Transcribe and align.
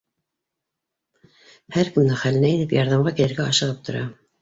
Һәр 1.77 1.93
кемдең 1.99 2.19
хәленә 2.25 2.53
инеп, 2.57 2.77
ярҙамға 2.81 3.17
килергә 3.23 3.51
ашығып 3.55 3.89
тора. 3.89 4.07